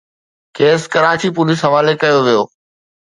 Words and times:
کيس 0.57 0.81
ڪراچي 0.93 1.29
پوليس 1.35 1.59
حوالي 1.67 1.93
ڪيو 2.01 2.19
ويو 2.25 2.43